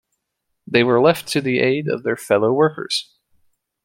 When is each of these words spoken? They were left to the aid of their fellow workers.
They 0.65 0.83
were 0.83 0.99
left 0.99 1.27
to 1.27 1.41
the 1.41 1.59
aid 1.59 1.87
of 1.87 2.01
their 2.01 2.17
fellow 2.17 2.51
workers. 2.51 3.13